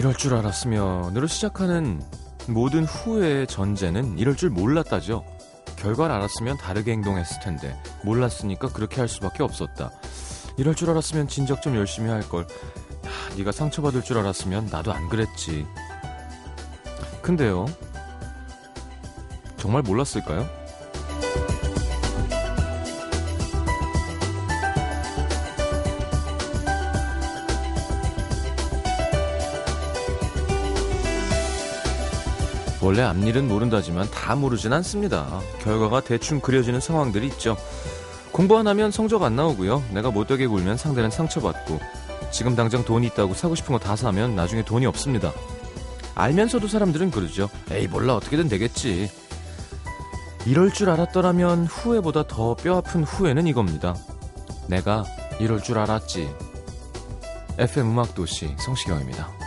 [0.00, 2.00] 이럴 줄 알았으면으로 시작하는
[2.48, 5.26] 모든 후회의 전제는 이럴 줄 몰랐다죠.
[5.76, 9.90] 결과를 알았으면 다르게 행동했을 텐데 몰랐으니까 그렇게 할 수밖에 없었다.
[10.56, 12.44] 이럴 줄 알았으면 진작 좀 열심히 할 걸.
[12.44, 15.66] 야, 네가 상처받을 줄 알았으면 나도 안 그랬지.
[17.20, 17.66] 근데요.
[19.58, 20.48] 정말 몰랐을까요?
[32.90, 35.40] 원래 앞일은 모른다지만 다 모르진 않습니다.
[35.60, 37.56] 결과가 대충 그려지는 상황들이 있죠.
[38.32, 39.84] 공부 안 하면 성적 안 나오고요.
[39.92, 41.78] 내가 못되게 굴면 상대는 상처받고
[42.32, 45.32] 지금 당장 돈이 있다고 사고 싶은 거 다 사면 나중에 돈이 없습니다.
[46.16, 47.48] 알면서도 사람들은 그러죠.
[47.70, 49.08] 에이 몰라 어떻게든 되겠지.
[50.44, 53.94] 이럴 줄 알았더라면 후회보다 더 뼈아픈 후회는 이겁니다.
[54.66, 55.04] 내가
[55.38, 56.28] 이럴 줄 알았지.
[57.56, 59.39] FM 음악도시 성시경입니다.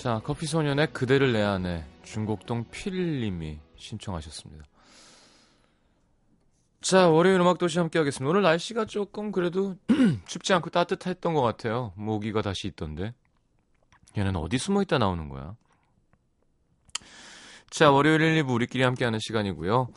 [0.00, 4.64] 자, 커피소년의 그대를 내 안에 중곡동 필님이 신청하셨습니다.
[6.80, 8.30] 자, 월요일 음악도시 함께 하겠습니다.
[8.30, 9.76] 오늘 날씨가 조금 그래도
[10.24, 11.92] 춥지 않고 따뜻했던 것 같아요.
[11.96, 13.12] 모기가 다시 있던데.
[14.16, 15.54] 얘는 어디 숨어 있다 나오는 거야?
[17.68, 19.88] 자, 월요일 1, 2부 우리끼리 함께하는 시간이고요.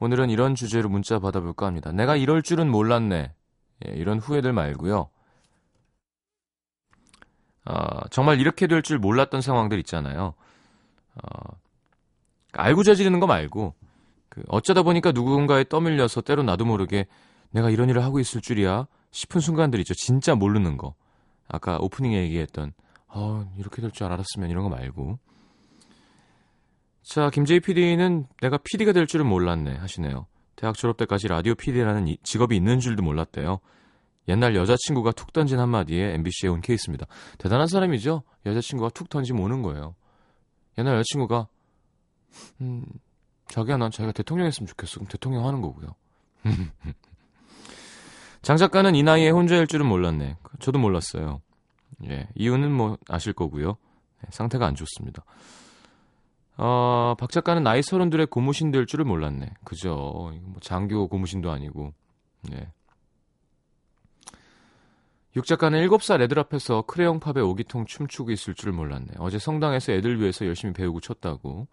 [0.00, 1.92] 오늘은 이런 주제로 문자 받아볼까 합니다.
[1.92, 3.32] 내가 이럴 줄은 몰랐네.
[3.86, 5.10] 예, 이런 후회들 말고요.
[7.66, 10.34] 어, 정말 이렇게 될 줄 몰랐던 상황들 있잖아요.
[11.14, 11.56] 어,
[12.52, 13.74] 알고 저지르는 거 말고
[14.28, 17.06] 그 어쩌다 보니까 누군가에 떠밀려서 때로 나도 모르게
[17.50, 19.94] 내가 이런 일을 하고 있을 줄이야 싶은 순간들 있죠.
[19.94, 20.94] 진짜 모르는 거.
[21.48, 22.72] 아까 오프닝에 얘기했던
[23.08, 25.18] 어, 이렇게 될 줄 알았으면 이런 거 말고.
[27.02, 30.26] 자, 김재희 PD는 내가 PD가 될 줄은 몰랐네 하시네요.
[30.56, 33.60] 대학 졸업 때까지 라디오 PD라는 직업이 있는 줄도 몰랐대요.
[34.28, 37.06] 옛날 여자친구가 툭 던진 한마디에 MBC에 온 케이스입니다.
[37.38, 38.22] 대단한 사람이죠?
[38.46, 39.94] 여자친구가 툭 던지면 오는 거예요.
[40.78, 41.48] 옛날 여자친구가,
[42.62, 42.84] 음,
[43.48, 44.94] 자기야, 난 자기가 대통령 했으면 좋겠어.
[44.94, 45.94] 그럼 대통령 하는 거고요.
[48.42, 50.36] 장 작가는 이 나이에 혼자일 줄은 몰랐네.
[50.58, 51.40] 저도 몰랐어요.
[52.08, 53.76] 예, 이유는 뭐 아실 거고요.
[54.22, 55.24] 네, 상태가 안 좋습니다.
[56.56, 59.54] 어, 박 작가는 나이 서른둘에 고무신 될 줄을 몰랐네.
[59.64, 60.32] 그죠.
[60.42, 61.92] 뭐 장교 고무신도 아니고.
[62.52, 62.70] 예.
[65.36, 69.14] 육 작가는 7살 애들 앞에서 크레용 팝에 오기통 춤추고 있을 줄 몰랐네.
[69.18, 71.66] 어제 성당에서 애들 위해서 열심히 배우고 췄다고.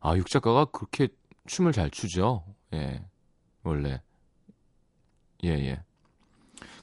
[0.00, 1.08] 아, 육 작가가 그렇게
[1.46, 2.44] 춤을 잘 추죠.
[2.74, 3.04] 예.
[3.64, 4.00] 원래.
[5.42, 5.82] 예, 예.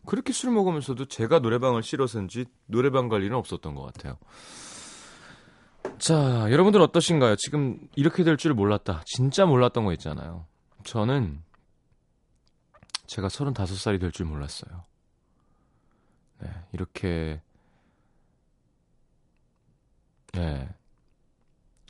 [0.06, 4.18] 그렇게 술 먹으면서도 제가 노래방을 싫어서인지 노래방 갈 일은 없었던 것 같아요.
[5.98, 7.38] 자, 여러분들 어떠신가요?
[7.38, 9.04] 지금 이렇게 될 줄 몰랐다.
[9.06, 10.46] 진짜 몰랐던 거 있잖아요.
[10.84, 11.42] 저는
[13.08, 14.84] 제가 35살이 될 줄 몰랐어요.
[16.40, 17.42] 네, 이렇게
[20.34, 20.70] 네.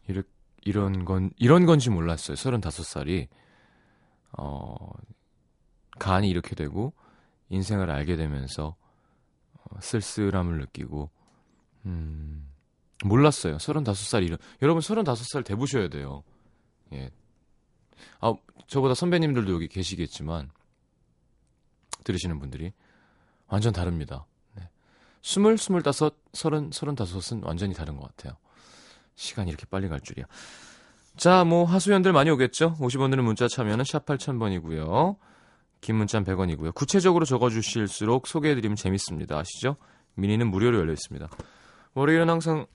[0.07, 0.23] 이르,
[0.63, 2.35] 이런 건 이런 건지 몰랐어요.
[2.35, 3.27] 35살이
[4.37, 4.75] 어
[5.99, 6.93] 간이 이렇게 되고
[7.49, 8.75] 인생을 알게 되면서
[9.53, 11.09] 어, 쓸쓸함을 느끼고
[11.85, 12.47] 음
[13.03, 13.57] 몰랐어요.
[13.57, 16.23] 35살 이런 여러분 35살 돼 보셔야 돼요.
[16.93, 17.11] 예.
[18.19, 18.33] 아,
[18.67, 20.51] 저보다 선배님들도 여기 계시겠지만
[22.03, 22.73] 들으시는 분들이
[23.47, 24.25] 완전 다릅니다.
[25.25, 28.37] 스물, 스물다섯, 서른, 서른다섯은 완전히 다른 것 같아요.
[29.15, 30.25] 시간이 이렇게 빨리 갈 줄이야.
[31.17, 32.75] 자, 뭐 하수연들 많이 오겠죠?
[32.79, 35.17] 50원 드는 문자 참여는 샵 8000번이고요.
[35.81, 36.73] 긴 문자는 100원이고요.
[36.75, 39.39] 구체적으로 적어주실수록 소개해드리면 재밌습니다.
[39.39, 39.77] 아시죠?
[40.13, 41.27] 미니는 무료로 열려 있습니다.
[41.95, 42.67] 월요일은 항상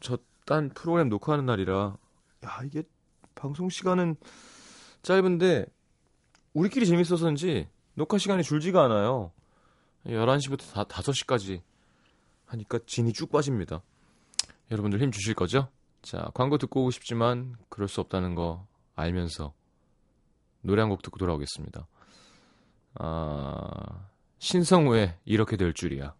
[0.00, 1.96] 저 딴 프로그램 녹화하는 날이라
[2.44, 2.82] 야 이게
[3.34, 4.16] 방송 시간은
[5.02, 5.66] 짧은데
[6.52, 9.32] 우리끼리 재밌어서인지 녹화 시간이 줄지가 않아요.
[10.06, 11.62] 11시부터 다 5시까지
[12.46, 13.82] 하니까 진이 쭉 빠집니다.
[14.70, 15.68] 여러분들 힘 주실 거죠?
[16.02, 18.66] 자, 광고 듣고 오고 싶지만 그럴 수 없다는 거
[18.96, 19.52] 알면서
[20.62, 21.86] 노래 한 곡 듣고 돌아오겠습니다.
[22.94, 24.06] 아,
[24.38, 26.14] 신성우의 이렇게 될 줄이야.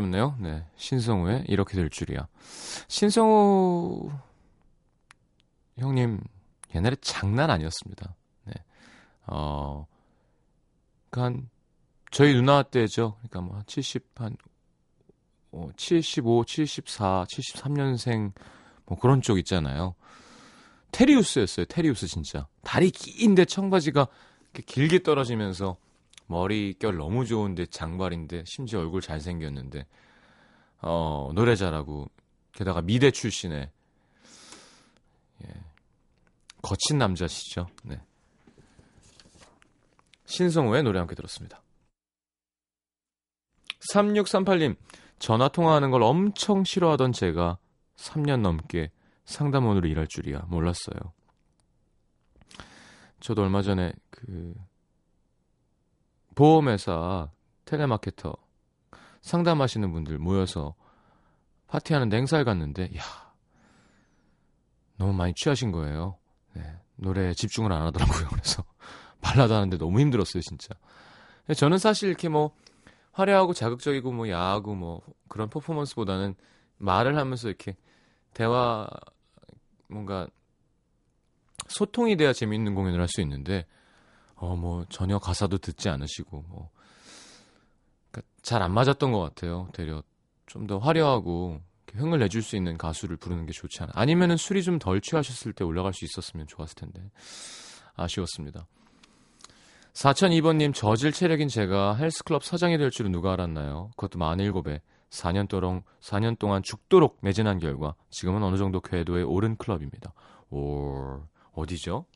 [0.00, 0.36] 흥겹네요.
[0.40, 0.64] 네.
[0.76, 2.26] 신성우의 이렇게 될 줄이야.
[2.88, 4.10] 신성우
[5.78, 6.20] 형님
[6.74, 8.14] 옛날에 장난 아니었습니다.
[8.44, 8.54] 네.
[9.26, 9.86] 어,
[11.10, 11.50] 그러니까 한
[12.10, 13.16] 저희 누나 때죠.
[13.18, 14.36] 그러니까 뭐 70 한
[15.52, 18.32] 어, 75, 74, 73년생
[18.86, 19.94] 뭐 그런 쪽 있잖아요.
[20.92, 21.66] 테리우스였어요.
[21.66, 22.46] 테리우스 진짜.
[22.62, 24.08] 다리 긴데 청바지가
[24.66, 25.76] 길게 떨어지면서
[26.30, 29.84] 머리결 너무 좋은데 장발인데 심지어 얼굴 잘생겼는데
[30.82, 32.08] 어 노래 잘하고
[32.52, 33.68] 게다가 미대 출신의
[35.44, 35.54] 예.
[36.62, 37.66] 거친 남자시죠.
[37.82, 38.00] 네.
[40.26, 41.60] 신성우의 노래 함께 들었습니다.
[43.92, 44.76] 3638님
[45.18, 47.58] 전화 통화하는 걸 엄청 싫어하던 제가
[47.96, 48.92] 3년 넘게
[49.24, 51.12] 상담원으로 일할 줄이야 몰랐어요.
[53.18, 54.54] 저도 얼마 전에 그
[56.34, 57.30] 보험회사
[57.64, 58.34] 텔레마케터
[59.20, 60.74] 상담하시는 분들 모여서
[61.68, 63.02] 파티하는데 행사에 갔는데 야
[64.96, 66.18] 너무 많이 취하신 거예요.
[66.54, 66.62] 네,
[66.96, 68.28] 노래에 집중을 안 하더라고요.
[68.30, 68.64] 그래서
[69.20, 70.74] 발라드 하는데 너무 힘들었어요, 진짜.
[71.56, 72.54] 저는 사실 이렇게 뭐
[73.12, 76.34] 화려하고 자극적이고 뭐 야하고 뭐 그런 퍼포먼스보다는
[76.78, 77.76] 말을 하면서 이렇게
[78.34, 78.88] 대화
[79.88, 80.28] 뭔가
[81.68, 83.66] 소통이 돼야 재미있는 공연을 할 수 있는데
[84.40, 86.70] 어, 뭐, 전혀 가사도 듣지 않으시고, 뭐.
[88.10, 89.68] 그러니까 잘 안 맞았던 것 같아요.
[89.72, 90.02] 되려
[90.46, 91.60] 좀 더 화려하고,
[91.92, 93.92] 흥을 내줄 수 있는 가수를 부르는 게 좋지 않아.
[93.94, 97.02] 아니면은 술이 좀 덜 취하셨을 때 올라갈 수 있었으면 좋았을 텐데.
[97.96, 98.66] 아쉬웠습니다.
[99.92, 103.90] 4002번님, 저질 체력인 제가 헬스클럽 사장이 될 줄은 누가 알았나요?
[103.96, 109.56] 그것도 만 7에 4년 동안, 4년 동안 죽도록 매진한 결과, 지금은 어느 정도 궤도에 오른
[109.56, 110.12] 클럽입니다.
[110.50, 111.20] 오,
[111.52, 112.06] 어디죠?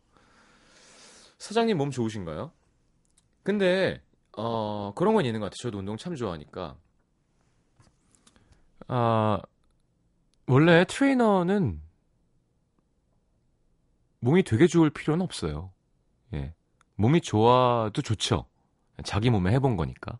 [1.44, 2.52] 사장님 몸 좋으신가요?
[3.43, 4.02] 근데
[4.35, 5.58] 어 그런 건 있는 것 같아요.
[5.58, 6.79] 저도 운동 참 좋아하니까.
[8.88, 9.43] 아
[10.46, 11.82] 원래 트레이너는
[14.20, 15.70] 몸이 되게 좋을 필요는 없어요.
[16.32, 16.55] 예.
[16.94, 18.46] 몸이 좋아도 좋죠.
[19.05, 20.19] 자기 몸에 해본 거니까.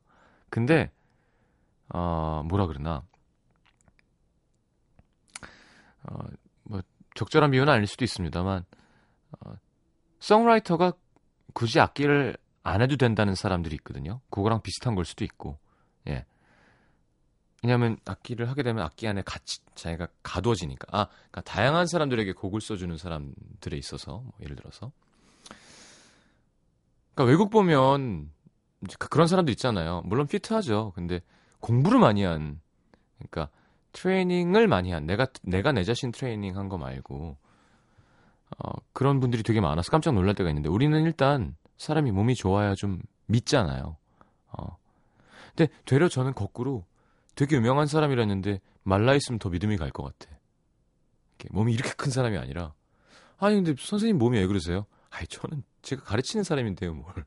[0.51, 0.93] 근데,
[1.89, 3.03] 어, 뭐라 그러나,
[6.03, 6.19] 어,
[6.65, 6.83] 뭐,
[7.15, 8.67] 적절한 비유는 아닐 수도 있습니다만,
[9.41, 9.55] 어,
[10.19, 10.93] 송라이터가
[11.55, 14.21] 굳이 악기를 안 해도 된다는 사람들이 있거든요.
[14.31, 15.59] 그거랑 비슷한 걸 수도 있고,
[16.09, 16.27] 예.
[17.63, 20.87] 왜냐하면 악기를 하게 되면 악기 안에 같이 자기가 가두어지니까.
[20.91, 24.93] 아, 그러니까 다양한 사람들에게 곡을 써주는 사람들에 있어서, 뭐 예를 들어서.
[27.15, 28.31] 그러니까 외국 보면
[28.99, 30.03] 그, 그런 사람도 있잖아요.
[30.05, 30.93] 물론 피트하죠.
[30.95, 31.21] 근데
[31.61, 32.61] 공부를 많이 한,
[33.19, 33.49] 그러니까
[33.93, 37.39] 트레이닝을 많이 한, 내가 내가 내 자신 트레이닝 한 거 말고
[38.59, 43.01] 어, 그런 분들이 되게 많아서 깜짝 놀랄 때가 있는데 우리는 일단 사람이 몸이 좋아야 좀
[43.27, 43.97] 믿잖아요.
[44.53, 44.77] 어.
[45.57, 46.85] 근데 되려 저는 거꾸로
[47.35, 50.33] 되게 유명한 사람이랬는데 말라 있으면 더 믿음이 갈 것 같아.
[51.39, 52.75] 이렇게 몸이 이렇게 큰 사람이 아니라
[53.39, 54.87] 아니 근데 선생님 몸이 왜 그러세요?
[55.11, 57.25] 아이 저는 제가 가르치는 사람인데요 뭘.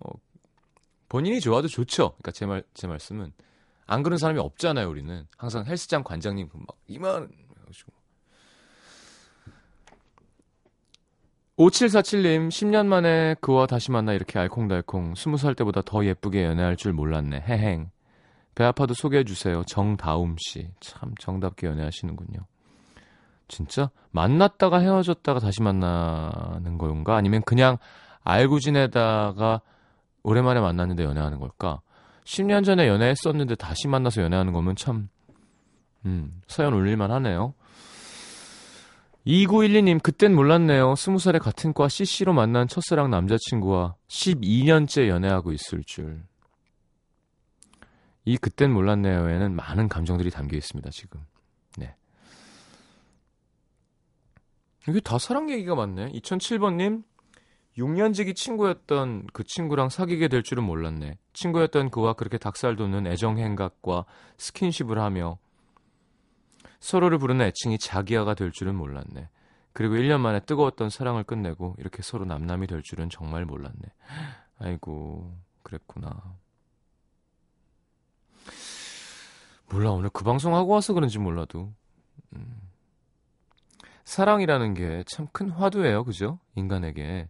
[0.00, 0.10] 어,
[1.08, 2.10] 본인이 좋아도 좋죠.
[2.18, 3.32] 그러니까 제 말 제 말씀은
[3.86, 4.88] 안 그런 사람이 없잖아요.
[4.88, 7.30] 우리는 항상 헬스장 관장님 막 이만
[11.58, 17.40] 5747님, 10년 만에 그와 다시 만나 이렇게 알콩달콩, 20살 때보다 더 예쁘게 연애할 줄 몰랐네.
[17.40, 17.90] 해행.
[18.54, 19.64] 배 아파도 소개해주세요.
[19.64, 20.68] 정다움 씨.
[20.80, 22.40] 참 정답게 연애하시는군요.
[23.48, 23.90] 진짜?
[24.10, 27.16] 만났다가 헤어졌다가 다시 만나는 건가?
[27.16, 27.78] 아니면 그냥
[28.22, 29.60] 알고 지내다가
[30.24, 31.80] 오랜만에 만났는데 연애하는 걸까?
[32.24, 35.08] 10년 전에 연애했었는데 다시 만나서 연애하는 거면 참,
[36.04, 37.54] 음, 서연 올릴만 하네요.
[39.26, 40.94] 2912님, 그땐 몰랐네요.
[40.94, 46.22] 20살에 같은 과 CC로 만난 첫사랑 남자친구와 12년째 연애하고 있을 줄.
[48.24, 51.20] 이 그땐 몰랐네요에는 많은 감정들이 담겨 있습니다, 지금.
[51.76, 51.96] 네.
[54.88, 56.12] 이게 다 사랑 얘기가 많네.
[56.12, 57.02] 2007번님,
[57.78, 61.18] 6년지기 친구였던 그 친구랑 사귀게 될 줄은 몰랐네.
[61.32, 64.04] 친구였던 그와 그렇게 닭살 돋는 애정 행각과
[64.38, 65.38] 스킨십을 하며
[66.86, 69.28] 서로를 부르는 애칭이 자기야가 될 줄은 몰랐네.
[69.72, 73.82] 그리고 1년 만에 뜨거웠던 사랑을 끝내고 이렇게 서로 남남이 될 줄은 정말 몰랐네.
[74.60, 76.36] 아이고, 그랬구나.
[79.68, 81.72] 몰라, 오늘 그 방송 하고 와서 그런지 몰라도.
[82.34, 82.56] 음.
[84.04, 86.38] 사랑이라는 게 참 큰 화두예요, 그죠?
[86.54, 87.28] 인간에게.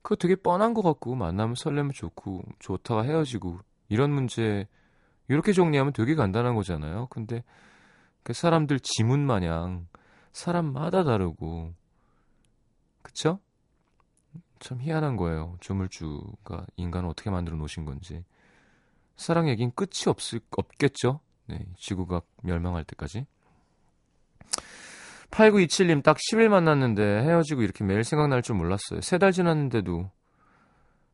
[0.00, 3.58] 그거 되게 뻔한 것 같고 만나면 설레면 좋고 좋다가 헤어지고
[3.90, 4.66] 이런 문제
[5.28, 7.08] 이렇게 정리하면 되게 간단한 거잖아요.
[7.10, 7.44] 근데
[8.26, 9.86] 그 사람들 지문 마냥
[10.32, 11.72] 사람마다 다르고
[13.02, 13.38] 그쵸?
[14.58, 15.56] 참 희한한 거예요.
[15.60, 18.24] 조물주가 인간을 어떻게 만들어 놓으신 건지.
[19.14, 21.20] 사랑 얘긴 끝이 없을, 없겠죠?
[21.46, 23.26] 네, 지구가 멸망할 때까지.
[25.30, 29.02] 8927님 딱 10일 만났는데 헤어지고 이렇게 매일 생각날 줄 몰랐어요.
[29.02, 30.10] 세 달 지났는데도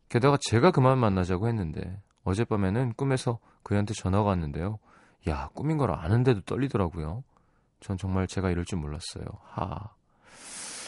[0.08, 4.78] 게다가 제가 그만 만나자고 했는데 어젯밤에는 꿈에서 그한테 전화가 왔는데요.
[5.28, 7.24] 야 꿈인 걸 아는데도 떨리더라고요.
[7.80, 9.24] 전 정말 제가 이럴 줄 몰랐어요.
[9.44, 9.90] 하.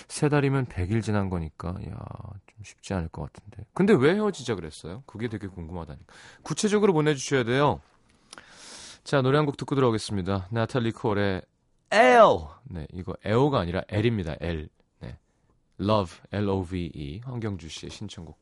[0.09, 3.65] 세 달이면 100일 지난 거니까 야 좀 쉽지 않을 것 같은데.
[3.75, 5.03] 근데 왜 헤어지자 그랬어요?
[5.07, 6.13] 그게 되게 궁금하다니까.
[6.43, 7.81] 구체적으로 보내주셔야 돼요.
[9.03, 10.49] 자 노래 한 곡 듣고 들어오겠습니다.
[10.51, 11.43] 나탈리 콜의
[11.91, 12.21] L.
[12.65, 14.37] 네, 이거 에오가 아니라 L입니다.
[14.41, 14.69] L.
[15.01, 15.19] 네.
[15.81, 17.21] Love, L-O-V-E.
[17.25, 18.39] 황경주 씨의 신청곡.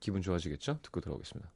[0.00, 0.80] 기분 좋아지겠죠?
[0.82, 1.50] 듣고 들어오겠습니다.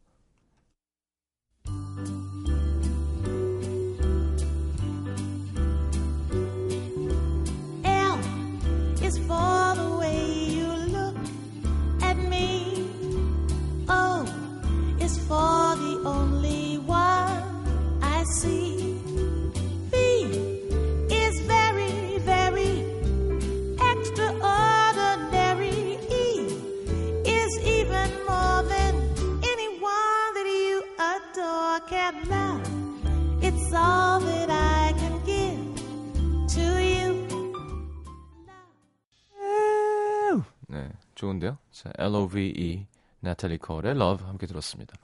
[41.21, 41.59] 좋은데요?
[41.71, 42.87] 자, L-O-V-E.
[43.21, 44.95] 나탈리 콜의 Love 함께 들었습니다.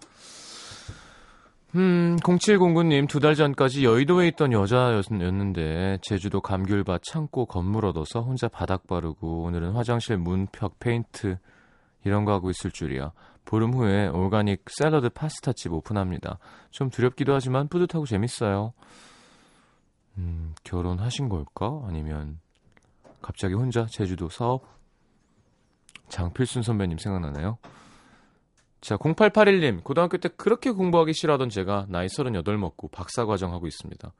[1.74, 8.86] 음, 0709님, 두 달 전까지 여의도에 있던 여자였는데, 제주도 감귤밭 창고 건물 얻어서 혼자 바닥
[8.86, 11.36] 바르고, 오늘은 화장실 문, 벽, 페인트,
[12.04, 13.12] 이런 거 하고 있을 줄이야.
[13.44, 16.38] 보름 후에 오가닉 샐러드 파스타집 오픈합니다.
[16.70, 18.72] 좀 두렵기도 하지만 뿌듯하고 재밌어요.
[20.16, 21.82] 음, 결혼하신 걸까?
[21.86, 22.38] 아니면,
[23.20, 24.75] 갑자기 혼자 제주도 사업?
[26.08, 27.58] 장필순 선배님 생각나네요.
[28.80, 34.12] 자, 0881님, 고등학교 때 그렇게 공부하기 싫어하던 제가 나이 38 먹고 박사 과정 하고 있습니다.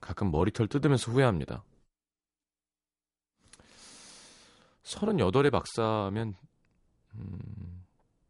[0.00, 1.62] 가끔 머리털 뜯으면서 후회합니다.
[4.82, 6.34] 38에 박사면,
[7.14, 7.84] 음,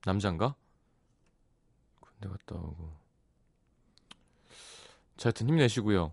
[0.04, 0.54] 남잔가?
[2.00, 2.92] 군대 갔다 오고.
[5.16, 6.12] 자, 하여튼 힘내시고요.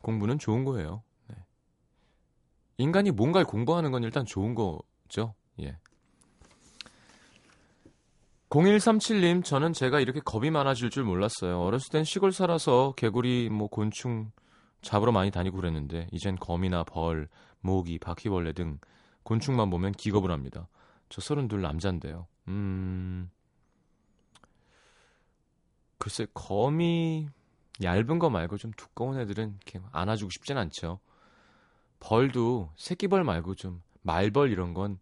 [0.00, 1.02] 공부는 좋은 거예요.
[2.80, 2.84] 네.
[2.84, 5.34] 인간이 뭔가를 공부하는 건 일단 좋은 거죠.
[5.60, 5.76] 예.
[8.48, 11.60] 0137님, 저는 제가 이렇게 겁이 많아질 줄 몰랐어요.
[11.60, 14.32] 어렸을 땐 시골 살아서 개구리, 뭐 곤충
[14.82, 17.28] 잡으러 많이 다니고 그랬는데, 이젠 거미나 벌,
[17.60, 18.78] 모기, 바퀴벌레 등
[19.22, 20.66] 곤충만 보면 기겁을 합니다.
[21.10, 22.26] 저 서른둘 남잔데요.
[22.48, 23.30] 음.
[25.98, 27.28] 글쎄, 거미,
[27.82, 30.98] 얇은 거 말고 좀 두꺼운 애들은 이렇게 안아주고 싶진 않죠.
[32.00, 34.98] 벌도 새끼벌 말고 좀 말벌 이런 건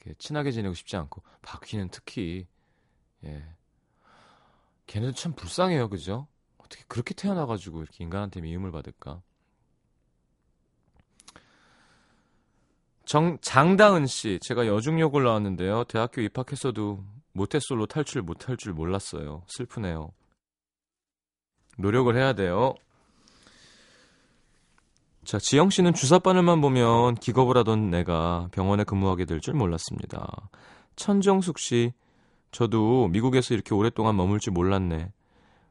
[0.00, 2.46] 이렇게 친하게 지내고 싶지 않고 바퀴는 특히
[3.24, 3.44] 예.
[4.86, 6.26] 걔네도 참 불쌍해요, 그죠?
[6.58, 9.22] 어떻게 그렇게 태어나가지고 이렇게 인간한테 미움을 받을까?
[13.04, 15.84] 정, 장다은 씨, 제가 여중역을 나왔는데요.
[15.84, 19.42] 대학교 입학했어도 모태솔로 탈출 못할 줄 몰랐어요.
[19.48, 20.12] 슬프네요.
[21.78, 22.74] 노력을 해야 돼요.
[25.24, 30.26] 자, 지영 씨는 주사바늘만 보면 기겁을 하던 내가 병원에 근무하게 될 줄 몰랐습니다.
[30.96, 31.92] 천정숙 씨,
[32.50, 35.12] 저도 미국에서 이렇게 오랫동안 머물 줄 몰랐네.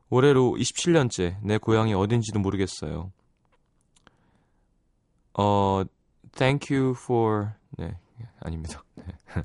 [0.09, 3.11] 올해로 27년째 내 고향이 어딘지도 모르겠어요.
[5.33, 5.83] 어,
[6.33, 7.97] thank you for 네,
[8.39, 8.83] 아닙니다.
[8.95, 9.43] 네.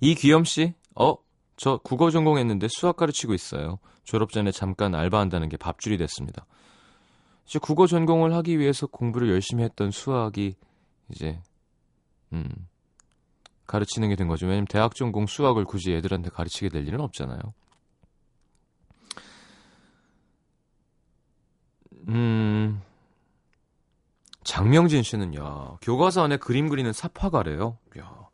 [0.00, 1.14] 이귀염 씨, 어,
[1.56, 3.78] 저 국어 전공했는데 수학 가르치고 있어요.
[4.04, 6.44] 졸업 전에 잠깐 알바한다는 게 밥줄이 됐습니다.
[7.52, 10.54] 이제 국어 전공을 하기 위해서 공부를 열심히 했던 수학이
[11.10, 11.38] 이제
[12.32, 12.48] 음
[13.66, 14.46] 가르치는 게 된 거죠.
[14.46, 17.38] 왜냐면 대학 전공 수학을 굳이 애들한테 가르치게 될 일은 없잖아요.
[22.08, 22.80] 음,
[24.44, 27.76] 장명진 씨는, 야, 교과서 안에 그림 그리는 사파가래요.
[27.98, 28.28] 야,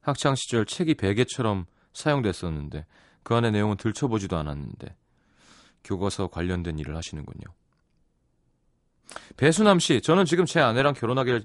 [0.00, 2.84] 학창 시절 책이 베개처럼 사용됐었는데,
[3.22, 4.96] 그 안에 내용은 들춰보지도 않았는데,
[5.84, 7.44] 교과서 관련된 일을 하시는군요.
[9.36, 11.40] 배수남 씨, 저는 지금 제 아내랑 결혼하게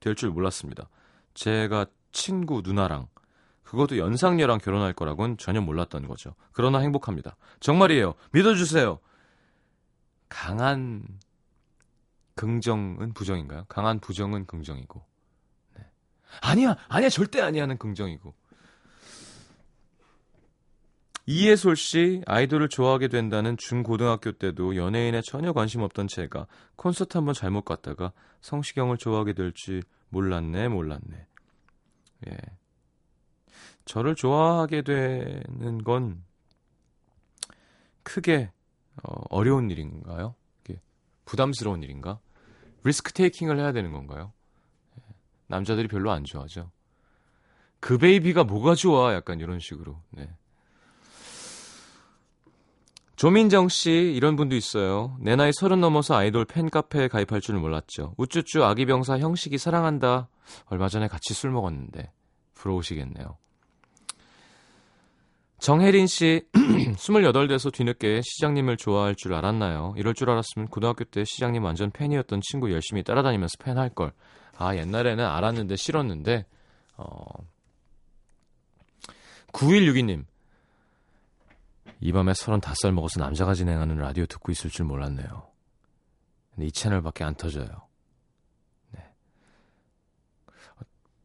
[0.00, 0.88] 될 줄 몰랐습니다.
[1.34, 3.06] 제가 친구 누나랑,
[3.62, 6.34] 그것도 연상녀랑 결혼할 거라고는 전혀 몰랐던 거죠.
[6.52, 7.36] 그러나 행복합니다.
[7.60, 8.14] 정말이에요.
[8.32, 8.98] 믿어주세요.
[10.28, 11.04] 강한
[12.34, 13.64] 긍정은 부정인가요?
[13.68, 15.04] 강한 부정은 긍정이고.
[15.76, 15.84] 네.
[16.40, 18.34] 아니야, 아니야, 절대 아니야는 긍정이고.
[21.32, 26.46] 이예솔 씨, 아이돌을 좋아하게 된다는 중고등학교 때도 연예인에 전혀 관심 없던 제가
[26.76, 28.12] 콘서트 한번 잘못 갔다가
[28.42, 31.26] 성시경을 좋아하게 될지 몰랐네, 몰랐네.
[32.28, 32.36] 예.
[33.86, 36.22] 저를 좋아하게 되는 건
[38.02, 38.50] 크게
[39.02, 40.34] 어, 어려운 일인가요?
[41.24, 42.18] 부담스러운 일인가?
[42.84, 44.34] 리스크 테이킹을 해야 되는 건가요?
[44.98, 45.14] 예.
[45.46, 46.70] 남자들이 별로 안 좋아하죠.
[47.80, 49.14] 그 베이비가 뭐가 좋아?
[49.14, 49.98] 약간 이런 식으로.
[50.10, 50.28] 네.
[53.22, 55.16] 조민정 씨 이런 분도 있어요.
[55.20, 58.16] 내 나이 서른 넘어서 아이돌 팬카페에 가입할 줄 몰랐죠.
[58.16, 60.28] 우쭈쭈 아기병사 형식이 사랑한다.
[60.66, 62.10] 얼마 전에 같이 술 먹었는데
[62.54, 63.38] 부러우시겠네요.
[65.60, 69.94] 정혜린 씨, 28돼서 뒤늦게 시장님을 좋아할 줄 알았나요?
[69.96, 74.12] 이럴 줄 알았으면 고등학교 때 시장님 완전 팬이었던 친구 열심히 따라다니면서 팬 할 걸.
[74.58, 76.44] 아, 옛날에는 알았는데 싫었는데,
[76.96, 77.14] 어.
[79.52, 80.24] 9162님,
[82.02, 85.48] 이 밤에 35살 먹어서 남자가 진행하는 라디오 듣고 있을 줄 몰랐네요.
[86.50, 87.68] 근데 이 채널밖에 안 터져요.
[88.90, 89.08] 네.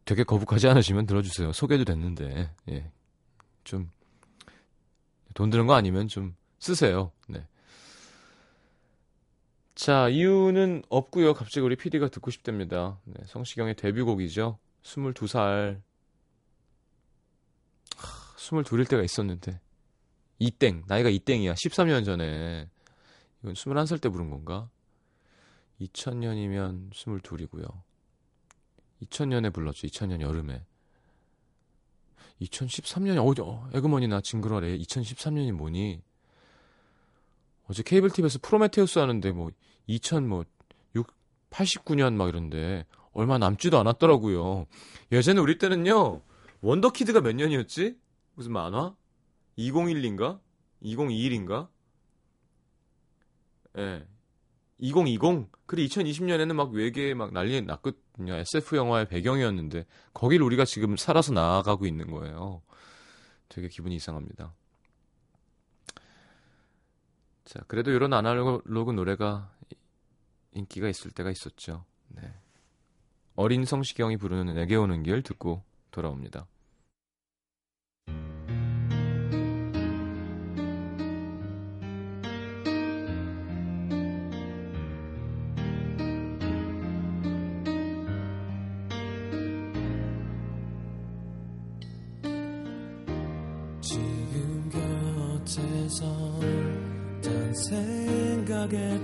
[0.05, 1.51] 되게 거북하지 않으시면 들어주세요.
[1.51, 2.91] 소개도 됐는데, 예.
[3.63, 3.91] 좀,
[5.33, 7.11] 돈 드는 거 아니면 좀 쓰세요.
[7.27, 7.47] 네.
[9.73, 11.33] 자, 이유는 없고요.
[11.33, 12.99] 갑자기 우리 PD가 듣고 싶답니다.
[13.05, 14.59] 네, 성시경의 데뷔곡이죠.
[14.83, 15.81] 22살.
[17.97, 19.59] 하, 22일 때가 있었는데.
[20.39, 20.83] 이땡.
[20.87, 21.53] 나이가 이땡이야.
[21.53, 22.69] 13년 전에.
[23.41, 24.69] 이건 21살 때 부른 건가?
[25.81, 27.67] 2000년이면 22이고요.
[29.03, 29.87] 2000년에 불렀죠.
[29.87, 30.63] 2000년 여름에.
[32.41, 34.77] 2013년이 어디 어, 에그머니 나 징그러래.
[34.77, 36.01] 2013년이 뭐니?
[37.69, 39.51] 어제 케이블 TV에서 프로메테우스 하는데 뭐
[39.89, 40.45] 2000뭐
[40.95, 41.07] 6,
[41.49, 44.67] 89년 막 이런데 얼마 남지도 않았더라고요.
[45.11, 46.21] 예전에 우리 때는요.
[46.61, 47.97] 원더키드가 몇 년이었지?
[48.35, 48.95] 무슨 만화?
[49.57, 50.39] 2001인가?
[50.83, 51.69] 2021인가?
[53.77, 54.07] 예.
[54.79, 55.49] 2020?
[55.65, 58.35] 그래 2020년에는 막 외계에 막 난리 났거든요.
[58.35, 62.61] SF 영화의 배경이었는데 거길 우리가 지금 살아서 나아가고 있는 거예요.
[63.49, 64.53] 되게 기분이 이상합니다.
[67.45, 69.51] 자, 그래도 이런 아날로그 노래가
[70.51, 71.85] 인기가 있을 때가 있었죠.
[72.09, 72.21] 네.
[73.35, 76.47] 어린 성시경이 부르는 내게 오는 길 듣고 돌아옵니다.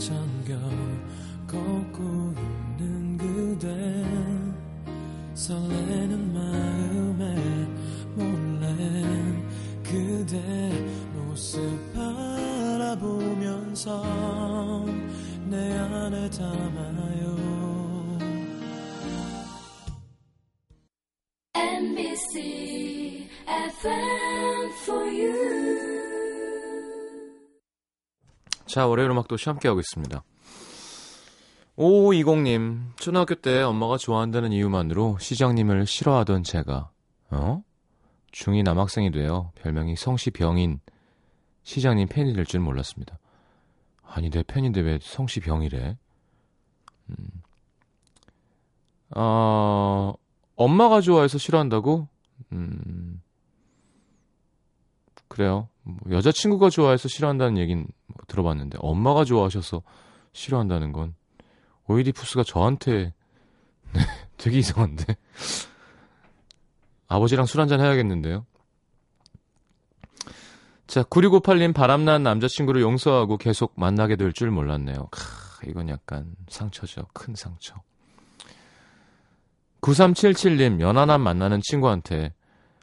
[0.03, 1.82] 생각에
[28.73, 30.23] 자, 월요일 음악도 함께하고 있습니다.
[31.77, 36.89] 5520님, 초등학교 때 엄마가 좋아한다는 이유만으로 시장님을 싫어하던 제가,
[37.29, 37.63] 어?
[38.31, 40.79] 중2 남학생이 되어 별명이 성시병인
[41.61, 43.19] 시장님 팬이 될 줄 몰랐습니다.
[44.01, 45.95] 아니, 내 팬인데 왜 성시병이래?
[47.11, 47.27] 음.
[49.15, 50.15] 어,
[50.55, 52.07] 엄마가 좋아해서 싫어한다고?
[52.53, 53.21] 음,
[55.27, 55.69] 그래요.
[55.83, 59.81] 뭐 여자친구가 좋아해서 싫어한다는 얘기는 뭐 들어봤는데 엄마가 좋아하셔서
[60.33, 61.13] 싫어한다는 건
[61.87, 63.13] 오이디푸스가 저한테
[63.93, 64.01] 네,
[64.37, 65.15] 되게 이상한데
[67.07, 68.45] 아버지랑 술 한잔 해야겠는데요.
[70.87, 75.07] 자, 9658님 바람난 남자친구를 용서하고 계속 만나게 될 줄 몰랐네요.
[75.11, 77.07] 크, 이건 약간 상처죠.
[77.13, 77.75] 큰 상처.
[79.81, 82.33] 9377님 연하남 만나는 친구한테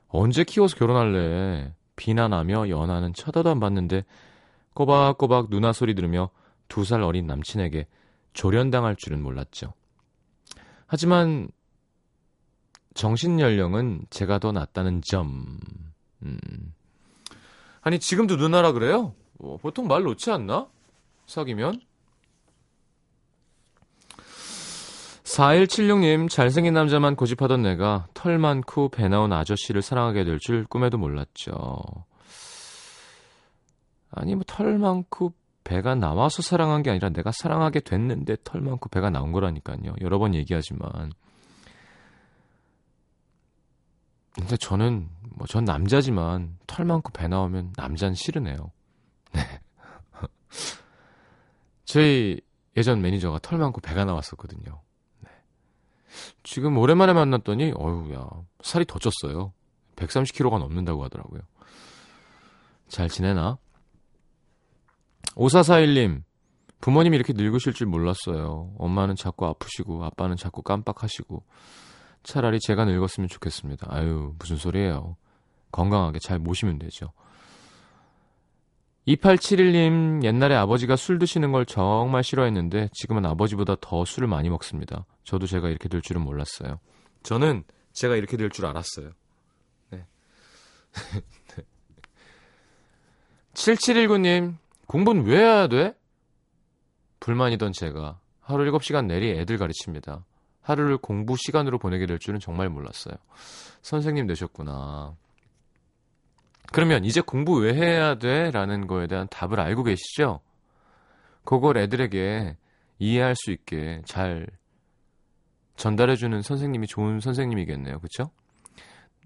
[0.08, 1.72] 언제 키워서 결혼할래?
[2.00, 4.04] 비난하며 연하는 쳐다도 안 봤는데
[4.72, 6.30] 꼬박꼬박 누나 소리 들으며
[6.68, 7.86] 두 살 어린 남친에게
[8.32, 9.74] 조련당할 줄은 몰랐죠.
[10.86, 11.48] 하지만
[12.94, 15.58] 정신 연령은 제가 더 낫다는 점.
[16.22, 16.38] 음.
[17.82, 19.14] 아니 지금도 누나라 그래요?
[19.38, 20.68] 어, 보통 말 놓지 않나?
[21.26, 21.80] 사귀면?
[25.30, 31.54] 4176님, 잘생긴 남자만 고집하던 내가 털 많고 배 나온 아저씨를 사랑하게 될 줄 꿈에도 몰랐죠.
[34.10, 39.10] 아니, 뭐, 털 많고 배가 나와서 사랑한 게 아니라 내가 사랑하게 됐는데 털 많고 배가
[39.10, 39.94] 나온 거라니까요.
[40.00, 41.12] 여러 번 얘기하지만.
[44.34, 48.72] 근데 저는, 뭐, 전 남자지만 털 많고 배 나오면 남자는 싫으네요.
[49.32, 49.42] 네.
[51.84, 52.40] 저희
[52.76, 54.80] 예전 매니저가 털 많고 배가 나왔었거든요.
[56.42, 58.28] 지금 오랜만에 만났더니 어휴야
[58.62, 59.52] 살이 더 쪘어요.
[59.96, 61.42] 130kg가 넘는다고 하더라고요.
[62.88, 63.59] 잘 지내나?
[65.37, 66.22] 5441님
[66.80, 68.72] 부모님이 이렇게 늙으실 줄 몰랐어요.
[68.78, 71.44] 엄마는 자꾸 아프시고 아빠는 자꾸 깜빡하시고
[72.22, 73.87] 차라리 제가 늙었으면 좋겠습니다.
[73.90, 75.16] 아유 무슨 소리예요.
[75.72, 77.12] 건강하게 잘 모시면 되죠.
[79.09, 85.04] 2871님, 옛날에 아버지가 술 드시는 걸 정말 싫어했는데 지금은 아버지보다 더 술을 많이 먹습니다.
[85.24, 86.80] 저도 제가 이렇게 될 줄은 몰랐어요.
[87.22, 89.11] 저는 제가 이렇게 될 줄 알았어요.
[89.90, 90.06] 네.
[93.54, 94.56] 7719님,
[94.87, 95.94] 공부는 왜 해야 돼?
[97.20, 100.24] 불만이던 제가 하루 7시간 내리 애들 가르칩니다.
[100.62, 103.14] 하루를 공부 시간으로 보내게 될 줄은 정말 몰랐어요.
[103.83, 105.14] 선생님 되셨구나.
[106.72, 108.50] 그러면 이제 공부 왜 해야 돼?
[108.50, 110.40] 라는 거에 대한 답을 알고 계시죠?
[111.44, 112.56] 그걸 애들에게
[112.98, 114.46] 이해할 수 있게 잘
[115.80, 118.00] 전달해주는 선생님이 좋은 선생님이겠네요.
[118.00, 118.30] 그쵸?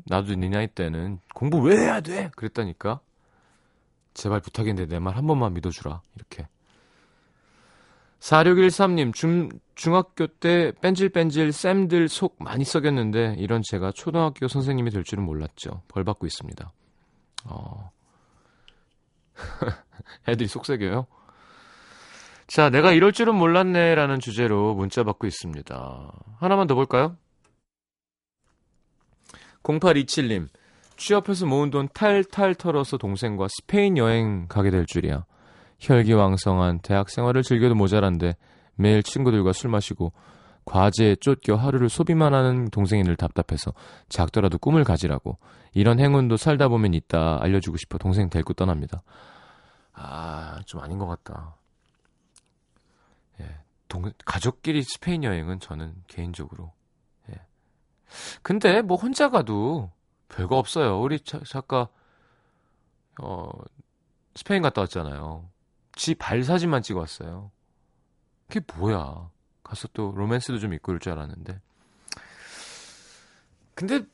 [0.06, 2.30] 나도 네 나이 때는 공부 왜 해야 돼?
[2.36, 3.00] 그랬다니까.
[4.14, 6.00] 제발 부탁인데 내 말 한 번만 믿어주라.
[6.14, 6.46] 이렇게.
[8.20, 15.24] 4613님, 중, 중학교 때 뺀질뺀질 쌤들 속 많이 썩였는데 이런 제가 초등학교 선생님이 될 줄은
[15.24, 15.82] 몰랐죠.
[15.88, 16.72] 벌 받고 있습니다.
[17.46, 17.90] 어.
[20.28, 21.06] 애들이 속색여요?
[22.46, 26.12] 자, 내가 이럴 줄은 몰랐네 라는 주제로 문자 받고 있습니다.
[26.38, 27.16] 하나만 더 볼까요?
[29.62, 30.48] 0827님,
[30.96, 35.24] 취업해서 모은 돈 탈탈 털어서 동생과 스페인 여행 가게 될 줄이야.
[35.80, 38.36] 혈기왕성한 대학 생활을 즐겨도 모자란데
[38.76, 40.12] 매일 친구들과 술 마시고
[40.66, 43.72] 과제에 쫓겨 하루를 소비만 하는 동생이 늘 답답해서
[44.08, 45.38] 작더라도 꿈을 가지라고
[45.74, 49.02] 이런 행운도 살다 보면 있다 알려주고 싶어 동생 데리고 떠납니다.
[49.92, 51.56] 아, 좀 아닌 것 같다.
[53.84, 56.72] 예, 동, 가족끼리 스페인 여행은 저는 개인적으로.
[57.30, 57.34] 예.
[58.42, 59.90] 근데 뭐 혼자 가도
[60.28, 61.00] 별거 없어요.
[61.00, 61.88] 우리 자, 작가,
[63.20, 63.50] 어,
[64.34, 65.48] 스페인 갔다 왔잖아요.
[65.94, 67.50] 지 발 사진만 찍어 왔어요.
[68.48, 69.30] 그게 뭐야.
[69.62, 71.60] 가서 또 로맨스도 좀 있고 그럴 줄 알았는데.
[73.74, 74.04] 근데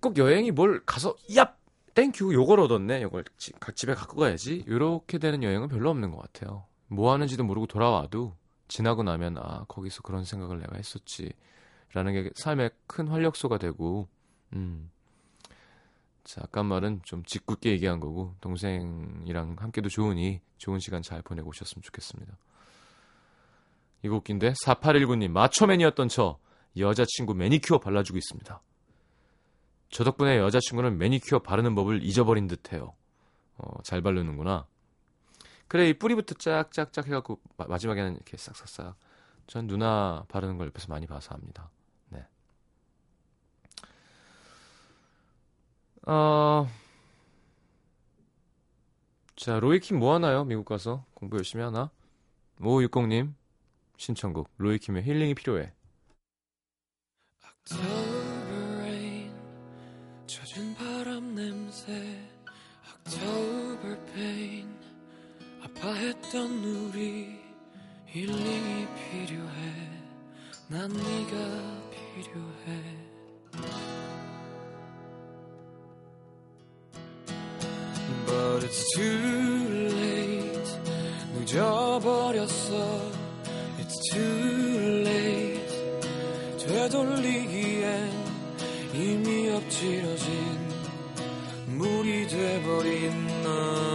[0.00, 1.54] 꼭 여행이 뭘 가서 얍
[1.94, 6.18] thank you 요걸 얻었네 요걸 지, 집에 갖고 가야지 요렇게 되는 여행은 별로 없는 것
[6.22, 11.32] 같아요 뭐 하는지도 모르고 돌아와도 지나고 나면 아 거기서 그런 생각을 내가 했었지
[11.92, 14.08] 라는 게 삶의 큰 활력소가 되고
[14.54, 14.90] 음.
[16.24, 21.82] 자, 아까 말은 좀 짓궂게 얘기한 거고 동생이랑 함께도 좋으니 좋은 시간 잘 보내고 오셨으면
[21.82, 22.36] 좋겠습니다
[24.02, 26.38] 이거 웃긴데 4819님 마초맨이었던 저
[26.76, 28.62] 여자친구 매니큐어 발라주고 있습니다.
[29.90, 32.94] 저 덕분에 여자친구는 매니큐어 바르는 법을 잊어버린 듯해요.
[33.56, 34.66] 어, 잘 바르는구나.
[35.68, 38.96] 그래 이 뿌리부터 짝짝짝 해갖고 마, 마지막에는 이렇게 싹싹싹.
[39.46, 41.70] 전 누나 바르는 걸 옆에서 많이 봐서 합니다.
[42.08, 42.26] 네.
[46.06, 46.68] 어...
[49.36, 50.44] 자 로이킴 뭐 하나요?
[50.44, 51.90] 미국 가서 공부 열심히 하나?
[52.60, 53.34] 5560님
[53.96, 55.72] 신청곡 로이킴의 힐링이 필요해.
[57.44, 59.32] October rain
[60.26, 62.26] 젖은 바람 냄새
[62.90, 64.57] October pain
[65.78, 67.38] 아파했던 우리
[68.06, 69.88] 힐링이 필요해.
[70.66, 71.36] 난 네가
[72.14, 72.98] 필요해.
[78.26, 80.70] But it's too late.
[81.34, 82.74] 늦어버렸어.
[83.78, 85.78] It's too late.
[86.58, 88.10] 되돌리기엔
[88.94, 90.28] 이미 엎질러진
[91.68, 93.87] 물이 돼버린 넌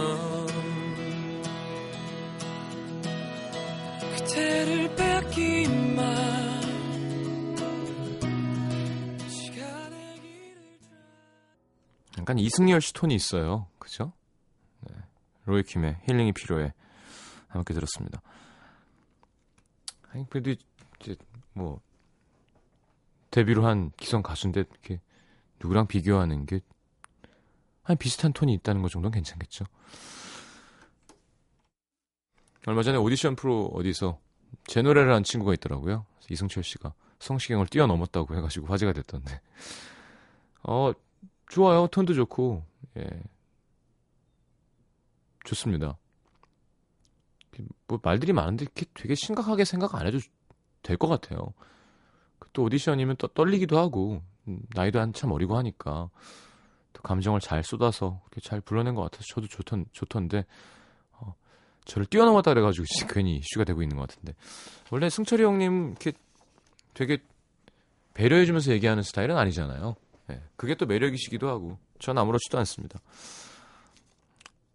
[12.24, 13.68] 약간 이승열 씨 톤이 있어요.
[13.78, 14.14] 그죠?
[14.80, 14.96] 네.
[15.44, 16.72] 로이킴의 힐링이 필요해.
[17.48, 18.22] 함께 들었습니다.
[20.10, 20.54] 아니, 그래도
[21.00, 21.16] 이제
[21.52, 21.82] 뭐
[23.30, 25.02] 데뷔로 한 기성 가수인데 이렇게
[25.60, 26.62] 누구랑 비교하는 게한
[27.98, 29.66] 비슷한 톤이 있다는 것 정도는 괜찮겠죠.
[32.66, 34.18] 얼마 전에 오디션 프로 어디서
[34.66, 36.06] 제 노래를 한 친구가 있더라고요.
[36.30, 39.42] 이승철 씨가 성시경을 뛰어넘었다고 해가지고 화제가 됐던데.
[40.62, 40.92] 어,
[41.48, 41.86] 좋아요.
[41.88, 42.64] 톤도 좋고,
[42.98, 43.08] 예.
[45.44, 45.96] 좋습니다.
[47.86, 50.18] 뭐 말들이 많은데 이렇게 되게 심각하게 생각 안 해도
[50.82, 51.52] 될 것 같아요.
[52.52, 56.10] 또 오디션이면 또 떨리기도 하고, 음, 나이도 한참 어리고 하니까,
[56.92, 60.44] 또 감정을 잘 쏟아서 이렇게 잘 불러낸 것 같아서 저도 좋던, 좋던데,
[61.12, 61.34] 어,
[61.84, 64.34] 저를 뛰어넘었다 그래가지고 괜히 이슈가 되고 있는 것 같은데.
[64.90, 66.12] 원래 승철이 형님 이렇게
[66.92, 67.18] 되게
[68.14, 69.96] 배려해주면서 얘기하는 스타일은 아니잖아요.
[70.30, 73.00] 예, 그게 또 매력이시기도 하고 전 아무렇지도 않습니다.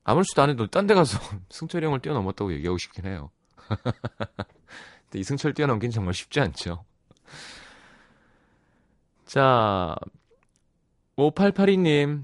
[0.03, 3.29] 아무렇지도 않아도 딴데 가서 승철이 형을 뛰어넘었다고 얘기하고 싶긴 해요.
[5.09, 6.83] 근데 이승철 뛰어넘긴 정말 쉽지 않죠.
[9.25, 9.95] 자,
[11.15, 12.23] 5882님.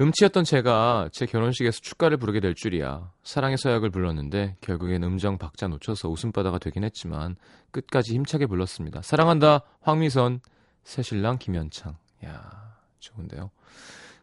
[0.00, 3.10] 음치였던 제가 제 결혼식에서 축가를 부르게 될 줄이야.
[3.24, 7.34] 사랑의 서약을 불렀는데 결국엔 음정 박자 놓쳐서 웃음바다가 되긴 했지만
[7.72, 9.02] 끝까지 힘차게 불렀습니다.
[9.02, 10.40] 사랑한다 황미선
[10.84, 11.96] 새신랑 김현창.
[12.24, 13.50] 야 좋은데요.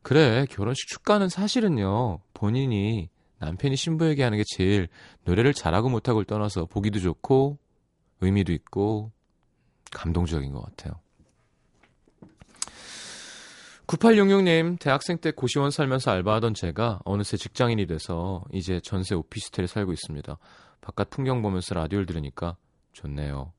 [0.02, 4.88] 그래 결혼식 축가는 사실은요 본인이 남편이 신부에게 하는 게 제일
[5.24, 7.58] 노래를 잘하고 못하고를 떠나서 보기도 좋고
[8.22, 9.12] 의미도 있고
[9.91, 11.00] 감동적인 것 같아요.
[13.88, 20.38] 9866님, 대학생 때 고시원 살면서 알바하던 제가 어느새 직장인이 돼서 이제 전세 오피스텔에 살고 있습니다.
[20.82, 22.58] 바깥 풍경 보면서 라디오를 들으니까
[22.94, 23.54] 좋네요.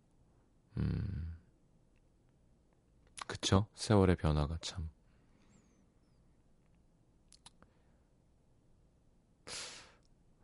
[0.78, 1.35] 음.
[3.36, 3.66] 그쵸?
[3.74, 4.88] 세월의 변화가 참.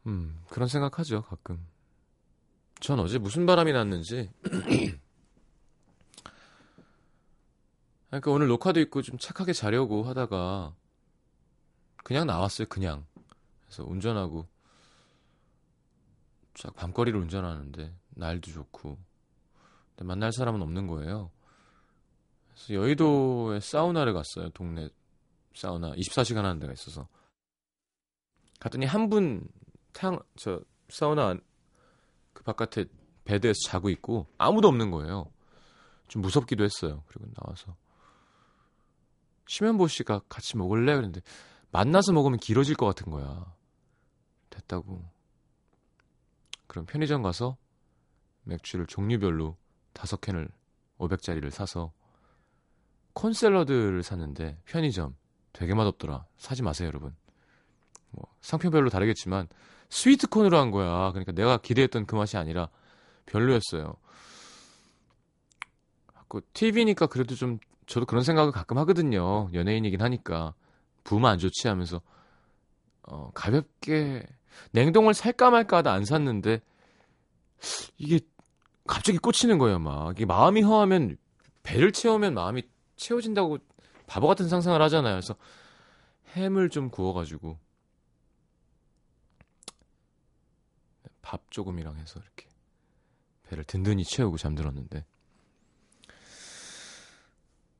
[0.07, 1.67] 음, 그런 생각하죠, 가끔.
[2.81, 4.31] 전 어제 무슨 바람이 났는지.
[8.11, 10.75] 그러니까 오늘 녹화도 있고 좀 착하게 자려고 하다가
[12.05, 13.07] 그냥 나왔어요, 그냥.
[13.65, 14.47] 그래서 운전하고
[16.55, 18.99] 쫙 밤거리를 운전하는데 날도 좋고
[19.97, 21.31] 근데 만날 사람은 없는 거예요.
[22.55, 24.51] 그래서 여의도에 사우나를 갔어요.
[24.51, 24.89] 동네
[25.55, 27.09] 사우나 24시간 하는 데가 있어서
[28.61, 29.47] 갔더니 한분
[29.93, 31.37] 태양 저 사우나
[32.33, 32.87] 그 바깥에
[33.25, 35.31] 베드에서 자고 있고 아무도 없는 거예요.
[36.09, 37.03] 좀 무섭기도 했어요.
[37.07, 37.77] 그리고 나와서
[39.49, 41.21] 심현보 씨가 같이 먹을래 그랬는데
[41.71, 43.55] 만나서 먹으면 길어질 것 같은 거야.
[44.51, 45.03] 됐다고.
[46.67, 47.57] 그럼 편의점 가서
[48.45, 49.57] 맥주를 종류별로
[49.93, 50.49] 다섯 캔을
[50.99, 51.93] 500짜리를 사서
[53.13, 55.15] 콘 샐러드를 샀는데 편의점
[55.53, 56.27] 되게 맛없더라.
[56.37, 57.15] 사지 마세요, 여러분.
[58.11, 59.49] 뭐 상표별로 다르겠지만
[59.89, 61.11] 스위트 콘으로 한 거야.
[61.11, 62.69] 그러니까 내가 기대했던 그 맛이 아니라
[63.27, 63.95] 별로였어요.
[66.29, 69.51] 그 TV니까 그래도 좀 저도 그런 생각을 가끔 하거든요.
[69.53, 70.55] 연예인이긴 하니까
[71.05, 72.01] 부으면 안 좋지 하면서
[73.03, 74.27] 어, 가볍게
[74.71, 76.61] 냉동을 살까 말까 하다 안 샀는데
[77.99, 78.21] 이게
[78.87, 79.79] 갑자기 꽂히는 거예요.
[79.79, 81.17] 막 이게 마음이 허하면
[81.63, 82.63] 배를 채우면 마음이
[83.03, 83.59] 채워진다고
[84.07, 85.15] 바보 같은 상상을 하잖아요.
[85.15, 85.35] 그래서
[86.35, 87.59] 햄을 좀 구워가지고
[91.21, 92.49] 밥 조금이랑 해서 이렇게
[93.45, 95.05] 배를 든든히 채우고 잠들었는데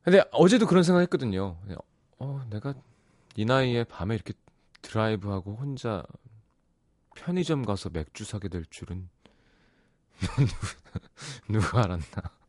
[0.03, 1.59] 근데 어제도 그런 생각 했거든요.
[2.19, 2.75] 어, 내가
[3.37, 4.35] 이 나이에 밤에 이렇게
[4.83, 6.03] 드라이브하고 혼자
[7.15, 9.09] 편의점 가서 맥주 사게 될 줄은
[11.49, 12.42] 누구 알았나.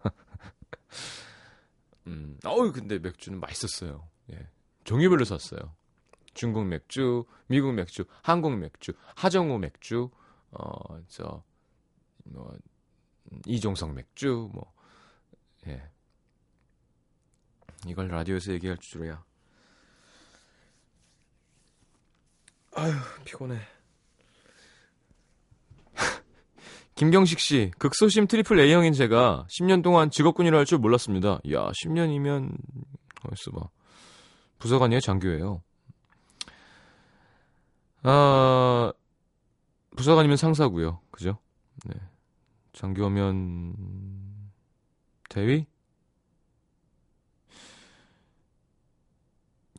[2.08, 4.08] 음, 어우, 근데 맥주는 맛있었어요.
[4.32, 4.50] 예.
[4.84, 5.76] 종류별로 샀어요.
[6.34, 10.10] 중국 맥주, 미국 맥주, 한국 맥주, 하정우 맥주,
[10.52, 11.44] 어, 저,
[12.26, 12.58] 뭐,
[13.46, 14.74] 이종성 맥주, 뭐,
[15.68, 15.90] 예.
[17.88, 19.24] 이걸 라디오에서 얘기할 줄이야.
[22.76, 23.60] 아휴, 피곤해.
[26.96, 31.40] 김경식 씨, 극소심 triple A형인 제가 10년 동안 직업군인 할 줄 몰랐습니다.
[31.52, 32.56] 야, 10년이면,
[33.30, 33.70] 어디서 봐.
[34.60, 35.62] 부사관이에요, 장교예요.
[38.04, 38.94] 아,
[39.98, 41.00] 부서관이면 상사고요.
[41.12, 41.38] 그죠?
[41.86, 41.96] 네.
[42.74, 43.76] 장교면,
[45.30, 45.66] 대위?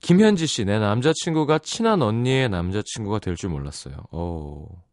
[0.01, 3.97] 김현지 씨, 내 남자친구가 친한 언니의 남자친구가 될 줄 몰랐어요.
[4.11, 4.84] 어.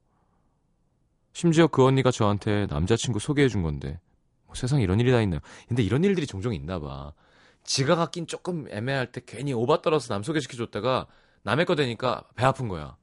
[1.33, 3.99] 심지어 그 언니가 저한테 남자친구 소개해 준 건데
[4.45, 5.39] 뭐 세상에 이런 일이 다 있나요?
[5.67, 7.13] 근데 이런 일들이 종종 있나 봐.
[7.63, 11.07] 지가 갖긴 조금 애매할 때 괜히 오바 떨어서 남 소개시켜 줬다가
[11.43, 12.97] 남의 거 되니까 배 아픈 거야.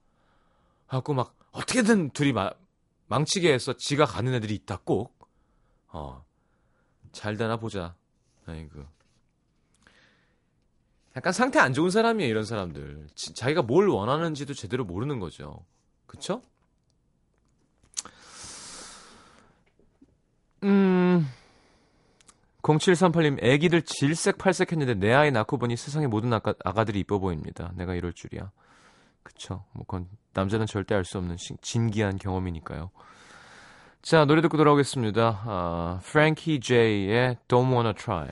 [0.87, 2.51] 하고 막 어떻게든 둘이 마,
[3.07, 5.19] 망치게 해서 지가 가는 애들이 있다 꼭.
[5.89, 6.25] 어.
[7.13, 7.95] 잘 되나 보자.
[8.47, 8.85] 아이고.
[11.17, 13.09] 약간 상태 안 좋은 사람이에요, 이런 사람들.
[13.15, 15.65] 지, 자기가 뭘 원하는지도 제대로 모르는 거죠.
[16.07, 16.43] 그쵸?
[20.65, 21.27] 음.
[22.63, 27.73] 0738님, 애기들 질색팔색 했는데 내 아이 낳고 보니 세상의 모든 아가, 아가들이 이뻐 보입니다.
[27.77, 28.51] 내가 이럴 줄이야.
[29.23, 29.65] 그쵸.
[29.73, 32.91] 뭐, 그건 남자는 절대 알 수 없는 신, 진기한 경험이니까요.
[34.03, 35.43] 자, 노래 듣고 돌아오겠습니다.
[35.45, 38.29] 아, 프랭키 제이의 Don't Wanna Try.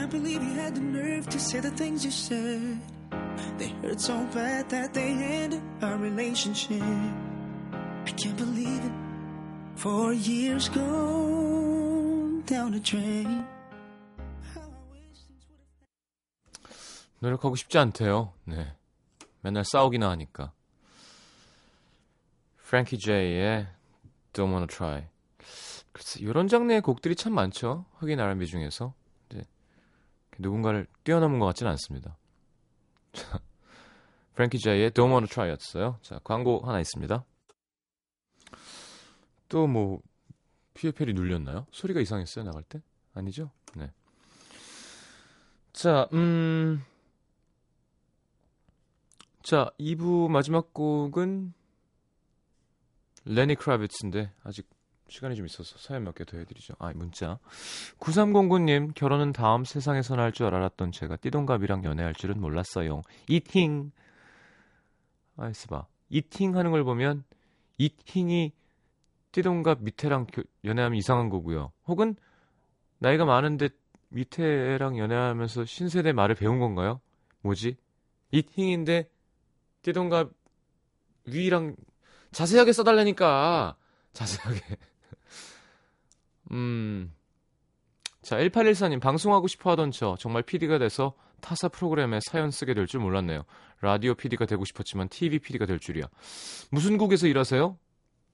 [0.00, 2.80] Can't believe you had the nerve to say the things you said.
[3.58, 6.80] They hurt so bad that they ended our relationship.
[6.80, 8.92] I can't believe it.
[9.76, 13.44] Four years gone down the drain.
[17.18, 18.32] 노력하고 싶지 않대요.
[18.44, 18.74] 네.
[19.42, 20.52] 맨날 싸우기나 하니까.
[22.56, 23.66] 프랭키 제이의
[24.32, 25.04] Don't Wanna Try.
[25.92, 27.84] 글쎄, 이런 장르의 곡들이 참 많죠.
[27.98, 28.94] 흑인 R&B 중에서.
[30.40, 30.48] 네.
[30.48, 32.16] 누군가를 뛰어넘은 것 같지는 않습니다.
[33.12, 33.40] 자,
[34.34, 35.98] 프랭키 제이의 Don't Wanna Try였어요.
[36.02, 37.24] 자, 광고 하나 있습니다.
[39.48, 40.00] 또 뭐,
[40.74, 41.66] 피에펠이 눌렸나요?
[41.72, 42.80] 소리가 이상했어요, 나갈 때?
[43.12, 43.50] 아니죠?
[43.74, 43.92] 네.
[45.72, 46.84] 자, 음.
[49.42, 51.52] 자, 2부 마지막 곡은
[53.24, 54.68] 레니 크라비츠인데 아직
[55.10, 56.74] 시간이 좀 있어서 사연 몇 개 더 해드리죠.
[56.78, 57.38] 아, 문자.
[57.98, 63.02] 9309님, 결혼은 다음 세상에서나 할 줄 알았던 제가 띠동갑이랑 연애할 줄은 몰랐어요.
[63.28, 63.90] 이팅!
[65.36, 65.86] 아이스 봐.
[66.08, 67.24] 이팅 하는 걸 보면
[67.78, 68.52] 이팅이
[69.32, 71.72] 띠동갑 밑에랑 교- 연애하면 이상한 거고요.
[71.86, 72.14] 혹은
[72.98, 73.68] 나이가 많은데
[74.10, 77.00] 밑에랑 연애하면서 신세대 말을 배운 건가요?
[77.42, 77.76] 뭐지?
[78.32, 79.08] 이팅인데
[79.82, 80.30] 띠동갑
[81.26, 81.76] 위랑
[82.32, 83.76] 자세하게 써달라니까
[84.12, 84.60] 자세하게
[86.52, 87.12] 음.
[88.22, 93.00] 자, 1814님, 방송하고 싶어 하던 저, 정말 PD가 돼서 타사 프로그램에 사연 쓰게 될 줄
[93.00, 93.44] 몰랐네요.
[93.80, 96.04] 라디오 PD가 되고 싶었지만 TV PD가 될 줄이야.
[96.70, 97.78] 무슨 국에서 일하세요?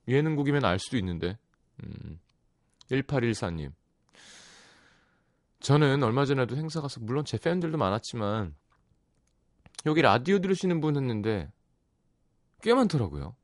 [0.09, 1.37] 예능국이면 알 수도 있는데.
[1.83, 2.19] 음.
[2.91, 3.71] 1814님.
[5.59, 8.55] 저는 얼마 전에도 행사 가서, 물론 제 팬들도 많았지만,
[9.85, 11.49] 여기 라디오 들으시는 분 했는데,
[12.61, 13.35] 꽤 많더라고요.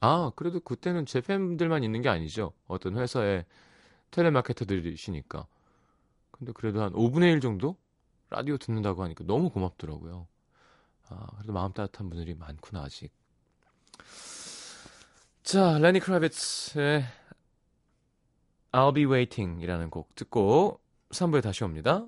[0.00, 2.52] 아, 그래도 그때는 제 팬들만 있는 게 아니죠.
[2.66, 3.44] 어떤 회사에
[4.10, 5.46] 텔레마케터들이시니까.
[6.30, 7.76] 근데 그래도 한 5분의 1 정도
[8.30, 10.26] 라디오 듣는다고 하니까 너무 고맙더라고요.
[11.08, 13.12] 아, 그래도 마음 따뜻한 분들이 많구나, 아직.
[15.42, 17.04] 자, 레니 크라비츠의
[18.72, 22.06] I'll Be Waiting 이라는 곡 듣고 3부에 다시 옵니다.